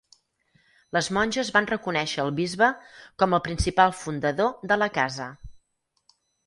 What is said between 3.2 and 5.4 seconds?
com el principal fundador de la Casa.